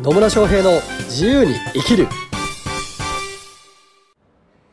[0.00, 2.06] 野村翔平の自由に生きる。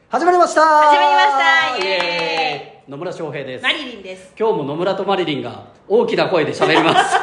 [0.07, 0.61] 始まりました。
[0.61, 1.83] 始まりました。
[1.83, 2.91] イエエーイ。
[2.91, 3.63] 野村翔平です。
[3.63, 4.35] マリリンです。
[4.39, 7.15] 今日も野村とマリリンが大きな声で喋ります。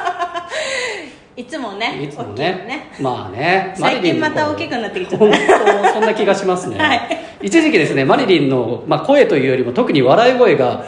[1.36, 2.90] いつもねいつも大きいのね。
[2.98, 3.72] まあね。
[3.76, 7.00] 最近また大きくなってきちゃったそんな気がしますね、 はい。
[7.40, 10.86] 一時期ですねマリリンの、まあ、声というよりも特に笑い声が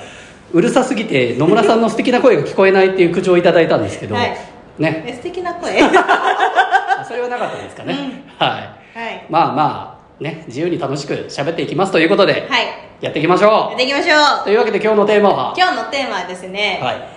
[0.53, 4.37] うるさすぎて野村さんの素敵な声が聞こえないっていう苦情をいただいたんですけど、 はい。
[4.81, 5.05] ね。
[5.07, 5.81] え素敵な声？
[5.81, 8.47] はそれはなかったですかね、うん。
[8.47, 8.63] はい。
[8.63, 9.23] い。
[9.29, 12.67] まあまあね自由に楽しく喋っていきますということで、はい。
[13.01, 14.19] やっていきましょやっていきましょう。
[14.43, 15.55] うというわけで今日のテーマは？
[15.57, 17.09] 今日のテーマはですね、はい。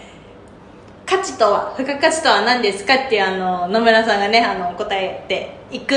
[1.06, 5.96] 価値とは付加価値とは何ですかっていうあの野村さんがねあの答えていく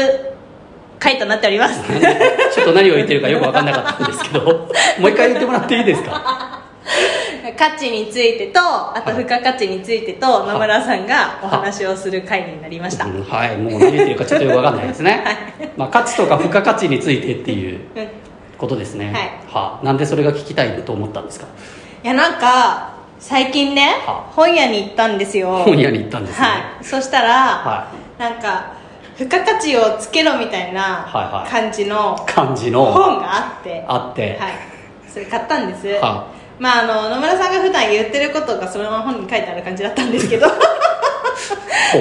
[1.01, 1.83] 回となっております。
[2.55, 6.61] ちょっと何を言ってるかよく分かんなかったんですけどもう一回言ってもらっていいですか？
[7.57, 9.23] 価値についてとあとはい。
[9.23, 13.23] 付加価値についてと野村さんがお話をする回になりました、うん。
[13.25, 14.77] はいもう何言ってるかちょっとよく分かん。
[14.77, 15.25] ないですね、
[15.77, 18.09] まあ、価値とか付加価値についてっていううん。
[18.59, 19.97] ことですねはいはあ、なん。
[19.97, 21.27] でそれが聞きたいと思ったん。
[21.27, 21.47] ですか
[22.03, 22.41] いやなん。
[22.41, 25.19] か最近ねは本屋に行ったん。
[25.19, 26.25] ですよ本屋に行ったん。
[26.27, 28.41] ですねはいそしたら、はなん。
[28.41, 28.73] か
[29.17, 34.53] 付加価値をつけろみたいなはいはい感じの感じの本があってあって、はい
[35.07, 35.69] それ買ったん。
[35.71, 36.30] です、は
[36.61, 40.47] まああの野村さんが普段言ってることがそのまま本に書いてある感じだったんですけど。
[40.47, 40.55] ほ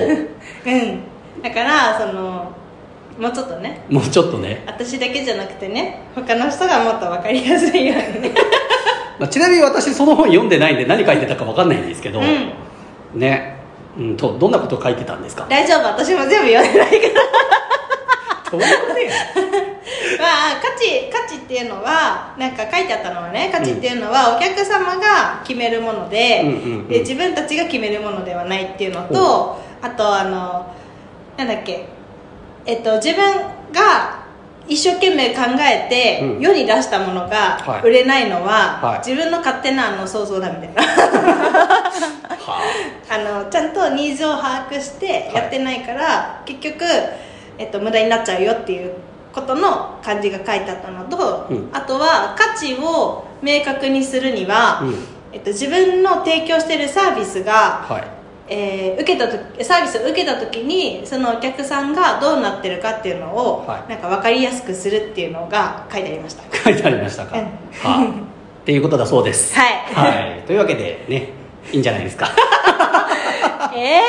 [0.05, 0.69] う。
[0.69, 1.41] ん。
[1.41, 2.51] だからその
[3.17, 3.85] もうちょっとね。
[3.89, 8.21] うもうちょっとね、私だけじゃなくてね他の人がもっと分かりやすいように。
[8.21, 8.35] ね
[9.17, 12.51] まあ、ちなみに私その本読んでないんで何書いてたか分かんないんですけど、うん。
[13.19, 13.57] ね。
[13.97, 15.45] うんとどんなことを書いてたんですか？
[15.49, 15.87] 大丈夫。
[15.87, 18.51] 私も全部読んでないから。
[18.51, 19.11] どういうことや
[19.48, 19.48] ま
[20.25, 26.87] あ価値価値っていうのはなんか書いてあったのはね価値っていうのはお客様が決めるもので,、うんうんうん。
[26.87, 30.73] で自分たちが決めるものではないっていうのとあとあの
[31.37, 31.87] なんだっけ
[32.65, 33.33] えっと自分
[33.71, 34.19] が
[34.69, 36.41] 一生懸命考えてうん。
[36.41, 37.81] 世に出したものはがい。
[37.83, 38.99] 売れないのは、はい。
[38.99, 40.83] 自分の勝手なあの想像だみたいな。
[40.83, 41.91] は
[43.09, 43.17] あ。
[43.17, 46.85] のちゃんとニーズを把握してやってないから、結局、
[47.57, 48.93] えっと、無駄になっちゃうよっていう
[49.33, 51.69] ことの感じが書いてあったのと、うん。
[51.71, 54.95] あとは価値を明確にするには、あうん。
[55.31, 58.07] えっと、自分の提供しているサービスが、はい。
[58.51, 63.91] えー受けた時サービスを受けた時にそのお客さんがどうなってるかっていうのを、はい。
[63.91, 66.43] なんか分かりやすくするっていうのが書いてありました。
[66.57, 67.45] 書いてありましたか、うん。
[67.45, 67.49] は
[67.83, 68.03] あ、
[68.61, 69.55] っていうことだそうです。
[69.55, 69.73] はい。
[69.93, 71.29] はい、というわけでね
[71.71, 72.27] いいんじゃないですか。
[73.75, 74.01] え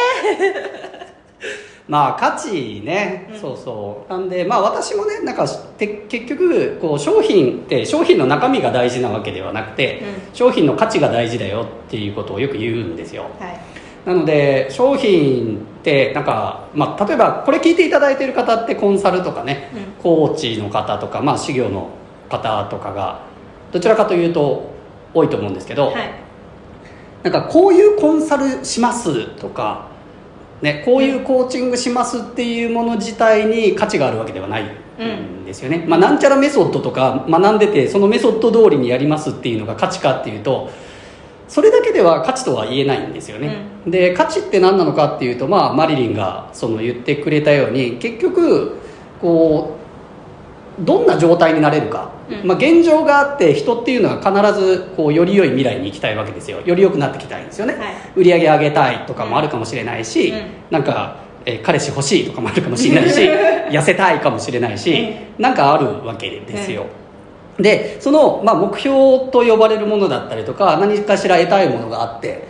[1.90, 3.40] まあ価値ね、うん。
[3.40, 4.10] そうそう。
[4.10, 5.46] なんでまあ私もねなんか
[5.76, 10.02] て結局こう商品って商品の中身が大事なわけではなくて、
[10.32, 13.26] う商品の価値が大事だよっていうことをよく言うんですよ。
[13.40, 13.60] ーはい。
[14.06, 20.02] なので商品ってなんか、まあ、例えばこれ聞いていただいている方ってコンサルとかね、うん。
[20.02, 21.90] コーチの方とか、まあ、事業の
[22.28, 23.22] 方とかが
[23.72, 24.70] どちらかというと
[25.12, 26.12] 多いと思うんですけど、はい。
[27.24, 29.89] なんかこういうコンサルしますとか、
[30.62, 40.70] ね、こういうコーチングしますっていうもの自体に価値があるわけではないんですよね、まあ、なんちゃらメソッドとか学んでてそのメソッド通りにやりますっていうのが価値かっていうと
[41.48, 43.56] それだけでは価値とは言えないんですよね、
[43.86, 48.76] で価値って何なのかっていうと、まあ、マリリンがその言ってくれたように結局
[49.20, 49.79] こう
[50.80, 52.46] どんな状態になれるか、うん。
[52.46, 56.60] まあ、現状があって人っていうのは必ずこうより良い未来に行きたいわけですよ。
[56.64, 57.84] より良くなってきたいんですよね、はい。
[58.16, 60.42] 売り上げ上げたいとかもあるかもしれないし、うん。
[60.70, 63.18] なんか、えー彼氏欲しいとかもあるかもしれないし
[63.70, 66.84] 痩せたいかもしれないし、なんかあるわけですよ、
[67.58, 72.48] でその、まあ、目標と呼ばれるものだったりとか何かしら得たいものがあって。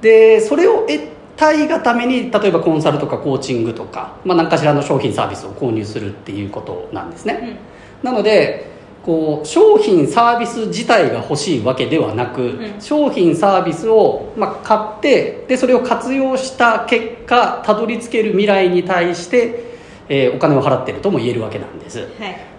[0.00, 7.58] でそれを得たいがために例えばコンサルとかコーチングとか、まあ、何かしらの商品サービスを購入するっていうことなんですね、
[8.02, 8.66] なので
[9.04, 12.80] こう商品サービス自体が欲しいわけではなく、ん。
[12.80, 19.64] 商品サービスを、まあ、買ってでそれを活用した結果たどり着ける未来に対して、
[20.08, 22.00] えーお金を払ってるとも言えるわけなんです。
[22.00, 22.08] はい。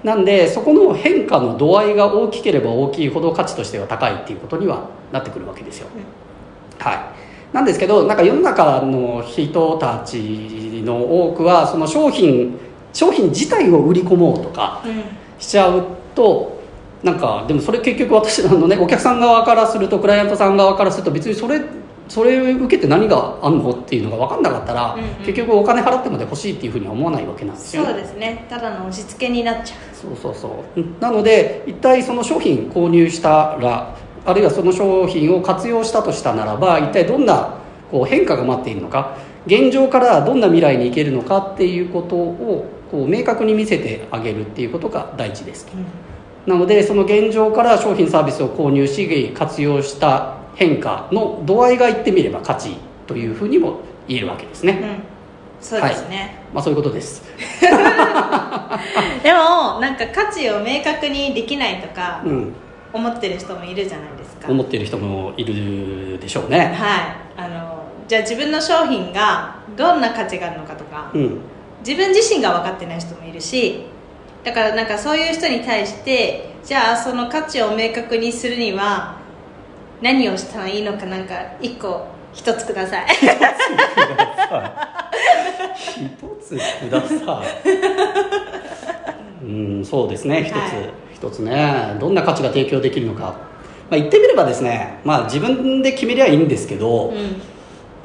[0.04, 5.88] なんでそこの変化の度合いが大きければ大きいほど価値としては高いっていうことにはなってくるわけですよ、
[6.80, 7.19] はい
[7.54, 12.58] なんですけどなんか世の中の人たちの多くはその商品
[12.94, 15.04] 商品自体を売り込もうとかうん。
[15.40, 16.60] しちゃうと
[17.02, 21.62] なんかでもそれ結局私のねお客さん側からするとクライアントさん側からすると別にそれ
[22.10, 25.08] それを受けて何があんのっていうのが分かんなかったら、うんうん。
[25.20, 27.84] 結局お金払ってまで欲しいっていうふうには思わないわけなんですよ。
[27.84, 28.46] ねそうですね。
[28.50, 30.80] ただの押し付けになっちゃそうそうそう。
[30.80, 33.96] うんなので一体その商品購入したら
[34.30, 37.56] あるいはその商品を活用したとしたならば一体どんな
[37.90, 39.18] こう変化が待っているのか
[39.48, 45.66] 現状からどんな未来に行けるのかっていうことをこう明確に見せてあげるっていうことが大事です。
[45.66, 45.72] と
[46.46, 52.76] なのでその現状から商品サービスを購入し活用した変化の度合いが言ってみれば価値
[53.08, 55.04] というふうにも言えるわけですね、うん。
[55.62, 57.24] そうですね、まあ、そういうことです。
[59.24, 62.54] でもなんか価値を明確にできないとかうん
[62.92, 66.74] 思ってる人もいるじゃないですか、思っている人もいるでしょうね。
[66.76, 67.02] はい。
[67.38, 71.40] あのじゃあ自分の商品がどんな価値があるのかとかうん。
[71.86, 73.86] 自分自身が分かってない人もいるし
[74.44, 79.16] だからなんかそういう人に対してじゃあその価値を明確にするには
[80.02, 83.06] 何をしたらいいのかなんか一個一つください。
[83.10, 83.16] 一
[86.42, 86.60] つく
[86.90, 87.48] ださい。
[89.46, 89.48] う
[89.82, 90.64] んそうですね一つ、はい
[91.20, 93.32] 一つねどんな価値が提供できるのか、ま
[93.92, 97.42] あ、言ってみればですねまあ自分で決めりゃいいんですけど、うん。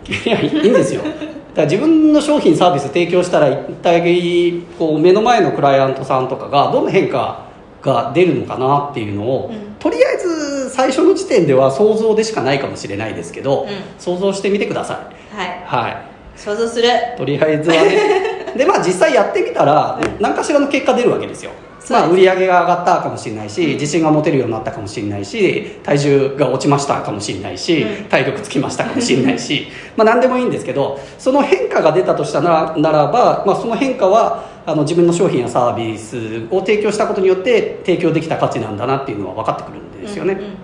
[0.03, 1.03] 決めりゃいいんですよ。
[1.55, 7.45] だから自分の商品サービス提供したら一体こう目の前のクライアントさんとかがどんな変化
[7.81, 9.77] が出るのかなっていうのを、うん。
[9.79, 13.69] とりあえず最初の時点では想像でしかないかもしれないですけど、うん。
[13.99, 15.37] 想像してみてください。
[15.37, 15.63] はい。
[15.65, 15.97] はい。
[16.35, 16.89] 想像する。
[17.17, 18.55] とりあえずはね。
[18.59, 20.21] でまあ実際やってみたらうん。
[20.21, 21.53] 何かしらの結果出るわけですよ
[21.91, 28.05] まあ、売り上げが上がったかもしれないし自信が持てるようになったかもしれないし体重が落ちましたかもしれないし、うん。
[28.07, 40.55] 体力つきましたかもしれないし まあ何でもいいんですけどその変化が出たとしたなならば、まあ、その変化はあの自分の商品やサービスを提供したことによって提供できた価値なんだなっていうのは分かってくるんですよね、うんうん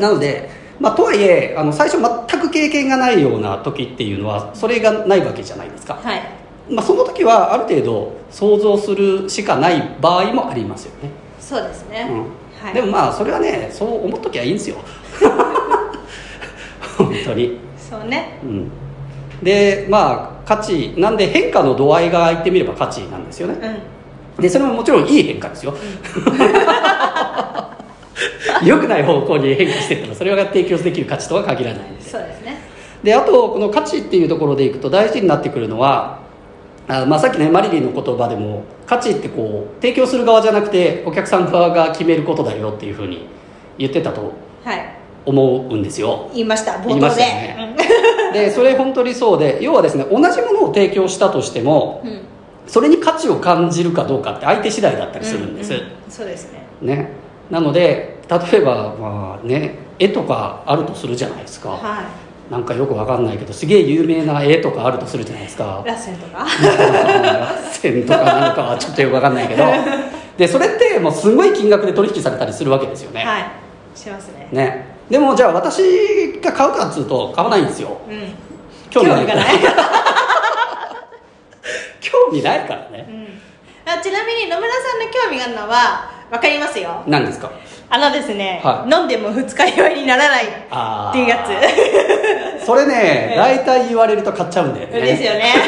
[0.00, 0.48] なので、
[0.80, 6.22] まあ、とはいえあの最初全く経験がないような時っていうのはそれがないわけじゃないですか、はい
[6.72, 12.18] まあ、その時はある程度想像するしかない場合もありますよね、そうですね、うん。
[12.64, 12.74] はい。
[12.74, 14.76] でもまあそれはねそう思っときゃいいんですよ。
[16.96, 18.38] 本当に、そうね。
[18.42, 18.70] うん、
[19.42, 23.56] でまあ価値なんで変化の度合いが言ってみれば価値なんですよね。
[24.36, 24.42] うん。
[24.42, 25.74] でそれももちろんいい変化ですよ。
[28.64, 32.02] 良くない方向に変化してったらそれが提供できる価値とは限らないんで。
[32.02, 32.56] そうですね。
[33.02, 36.21] であとこの価値っていうところでいくと大事になってくるのは
[36.88, 43.26] あまあ、さっきねマリリンの言葉でも価値ってこう提供する側じゃなくてお客さん側が決めることだよっていうふうに
[43.78, 44.32] 言ってたと
[44.64, 44.98] はい。
[45.24, 46.28] 思うんですよ。
[46.32, 46.72] 言いました。
[46.72, 47.76] 冒言いま頭でしたよね。
[48.32, 52.10] でそれ本当にそうで要はですね同じものを提供したとしてもうん。
[52.10, 52.22] うん
[52.66, 56.64] それに価値を感じるかどうかって相手次第だったりするんです、ううそうですね。
[56.80, 57.08] ね。
[57.50, 62.08] なので例えばまあね絵とかあるとするじゃないですか、は
[62.52, 65.80] なんかよくわかんないけどすげえ有名な絵とかあるとするじゃないですか。
[65.82, 66.46] いラッセンとか？
[67.72, 69.64] 線とかなのかはちょっとよくわかんないけど。
[70.36, 73.44] でそれってもうすごい金額で取引されたりするわけですよね、はい。
[73.98, 74.48] しますね。
[74.52, 74.84] ね。
[75.08, 77.96] でもじゃあ私が買うかっつうと買わないんですよ。
[78.06, 78.34] うん。
[78.90, 79.20] 興味ない。
[79.20, 79.46] 興味がない。
[82.00, 83.06] 興味ないからね。
[83.08, 83.40] うん。
[83.90, 87.02] あちなみに野村さんの興味があるのは分かりますよ。
[87.06, 87.50] 何ですか？
[87.94, 88.90] あのですね、はい。
[88.90, 90.48] 飲んでも二日酔いにならないっ
[91.12, 91.50] ていうやつ。
[92.64, 94.98] それね大体言われると買っちゃうんだよね。
[95.02, 95.52] ですよね。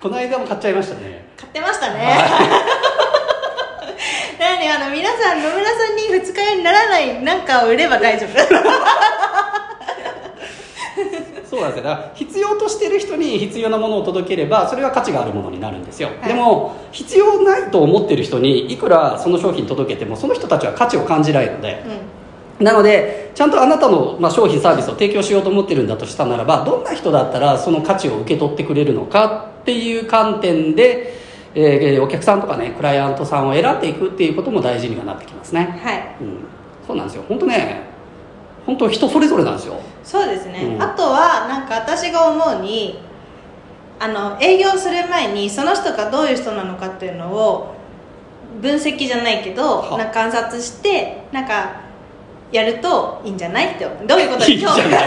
[0.00, 1.24] この間も買っちゃいましたね。
[1.36, 2.14] 買ってましたね。
[4.38, 8.38] なのであの皆さん野村さんに二日酔いにならないなんかを売れば大丈夫
[11.52, 11.84] そうなんですよ。
[11.84, 16.28] だから必要としてる人に必要なものを届ければそれは価値があるものになるんですよ、はい。
[16.28, 21.84] でも必要ないと思ってる人にいくらその商品届けてもその人たちは価値を感じないので、
[22.58, 31.12] なのでちゃんとあなたの、まあ、商品サービスを提供しようと思ってるんだとしたならばどんな人だったらその価値を受け取ってくれるのかっていう観点で、
[31.54, 36.16] えーお客さんとかねクライアントさんを選んでいくっていうことも大事にはなってきますね、はい。
[36.22, 36.38] うん、
[36.86, 37.24] そうなんですよ。
[37.28, 37.91] 本当ね
[38.72, 39.74] 本当人それぞれなんですよ。
[40.02, 40.82] そうですね、うん。
[40.82, 42.98] あとはなんか私が思うに
[44.00, 47.74] あの営業する前にその人がどういう人なのかっていうのを
[48.60, 49.98] 分析じゃないけどは。
[49.98, 51.81] な観察してなんか
[52.52, 53.66] やるといいんじゃない？
[53.74, 54.98] ってどういうことに興味が？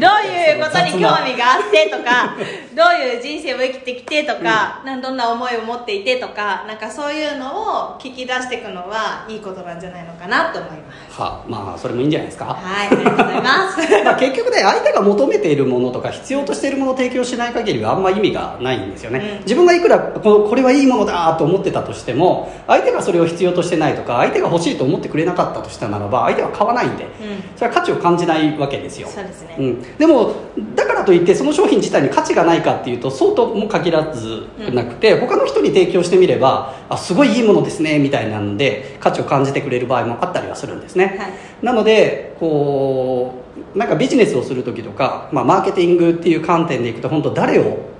[0.00, 2.34] どういうことに興味があってとか
[2.74, 10.76] どういう人生を生きてきてとか、なんどんな思いを持っていてとかなんかそういうのを聞き出していくのはいいことなんじゃないのかなと思いま
[11.10, 11.20] す。
[11.20, 12.46] はまあそれもいいんじゃないですか？
[12.46, 13.78] はいありがとうございます。
[14.04, 19.42] まあ結局ね相手が求めているものとか必要としているものを提供しない限りはあんま意味がないんですよね、うん。
[19.44, 27.08] 自分がいくらこのこれはいいものだと思ってたとしても相手がそれを必要としてないとか相手が欲しいと思ってくれなかったとしたならば相手は買わないんで、う
[27.56, 29.08] それは価値を感じないわけですよ。
[29.08, 29.56] そうですね。
[29.58, 30.34] うん、でも
[30.74, 41.32] だからといってその商品自体に価値がないかっていうとそうとも限らずなくて、他の人に提供してみればあすごいいいものですねみたいなんで価値を感じてくれる場合もあったりはするんですね、はい。
[41.62, 43.34] なのでこ
[43.74, 47.91] なんかビジネスをする時とか、まあ、マーケティングっていう観点でいくと本当誰を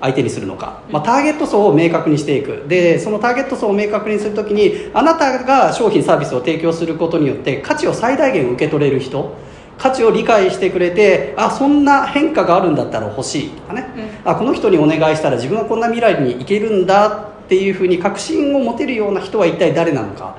[0.00, 2.64] 相手にするのか、まあ、ターゲット層を明確にしていく。
[2.68, 9.34] でそのターゲット層を明確にするときにあなたが商品サービスを提供することによって価値を最大限受け取れる人
[9.78, 13.86] 価値を理解してくれてあそんな変化があるんだったら欲しいとかね、
[14.24, 20.36] うん、あこの人にお願いしたら自分はこんな未来に行けるんだっていうふうに確信を持てるような人は一体誰なのか。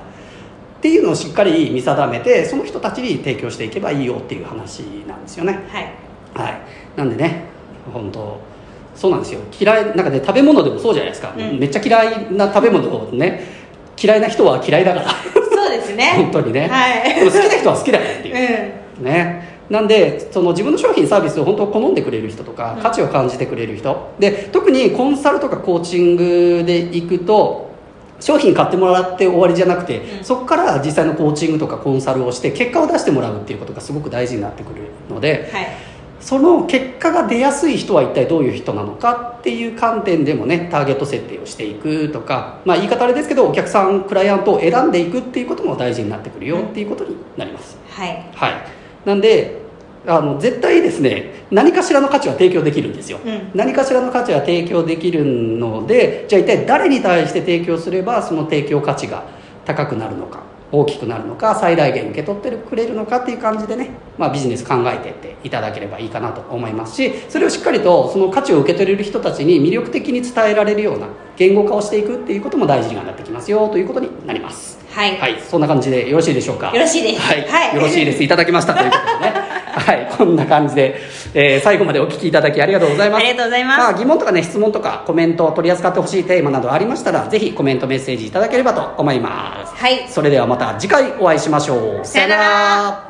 [0.78, 5.58] っていうのをしっかり見定めてその人たちに提供していけばいいよっていう話なんですよね。
[5.68, 5.92] はい、
[6.34, 6.60] はい、
[6.94, 7.46] なんでね
[7.92, 8.40] 本当
[8.98, 9.40] そうなんですよ。
[9.58, 13.44] 嫌いなんかね食べ物でもそうじゃないですか、うん、めっちゃ嫌いな食べ物をね
[14.00, 15.08] 嫌いな人は嫌いだから。
[15.08, 16.14] そうですね。
[16.18, 19.58] 本当にね、はい、好きな人は好きだからっていう、うん、ね。
[19.70, 27.68] なんでその自分の商品サービスを本当好んでくれる人とか価値を感じてくれる人、で特にコンサルとかコーチングで行くと
[28.18, 35.66] 商品買ってもらって終わりじゃなくて、うん、そこから実際のコーチングとかコンサルをして結果を出してもらうっていうことがすごく大事になってくるので、はい、
[36.20, 48.52] その結果が出やすい人は一体どういう人なのかっていう観点でもねターゲット設定をしていくとか、まあ、言い方あれですけどお客さんクライアントを選んでいくっていうことも大事になってくるよっていうことになります、はい、はい、
[49.04, 49.58] なんで
[50.06, 59.24] あの絶対ですね何かしらの価値は提供できるんですよ、うん、何かしらの価値は提供できるのでじゃあ一体誰に対して提供すればその提供価値が
[59.64, 74.78] 高くなるのか大きくなるのか最大限受け取ってくれるのかっていう感じでね、まあ、ビジネス考えてっていただければいいかなと思いますしそれをしっかりとその価値を受け取れる人たちに魅力的に伝えられるような言語化をしていくっていうことも大事になってきますよということになります。
[74.90, 76.72] はい、はい、そんな感じでよろしいでしょうか？
[76.72, 77.20] よろしいです。
[77.20, 78.22] はい、はい、よろしいです。
[78.22, 78.74] いただきました。
[78.74, 79.34] ということでね
[79.88, 81.00] はいこんな感じで、
[81.32, 83.20] えー、最後までお聞きいただきありがとうございます。
[83.20, 89.74] ありがとうございます、まあ、疑問とかね質問とかコメントを取り扱ってほしいテーマなどありましたらぜひコメントメッセージいただければと思います。
[89.74, 90.06] はい。
[90.10, 92.04] それではまた次回お会いしましょう。
[92.04, 93.07] さよなら